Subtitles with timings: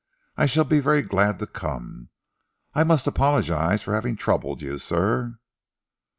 [0.35, 2.09] "I shall be very glad to come.
[2.73, 5.35] I must apologise for having troubled you, sir."